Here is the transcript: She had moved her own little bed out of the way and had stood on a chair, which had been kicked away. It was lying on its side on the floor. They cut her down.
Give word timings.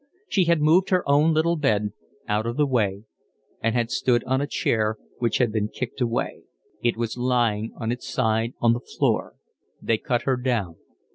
She 0.27 0.45
had 0.45 0.61
moved 0.61 0.89
her 0.89 1.07
own 1.07 1.31
little 1.31 1.55
bed 1.57 1.93
out 2.27 2.47
of 2.47 2.57
the 2.57 2.65
way 2.65 3.03
and 3.61 3.75
had 3.75 3.91
stood 3.91 4.23
on 4.23 4.41
a 4.41 4.47
chair, 4.47 4.97
which 5.19 5.37
had 5.37 5.51
been 5.51 5.67
kicked 5.67 6.01
away. 6.01 6.41
It 6.81 6.97
was 6.97 7.17
lying 7.17 7.71
on 7.77 7.91
its 7.91 8.07
side 8.11 8.55
on 8.59 8.73
the 8.73 8.79
floor. 8.79 9.35
They 9.79 9.99
cut 9.99 10.23
her 10.23 10.37
down. 10.37 10.77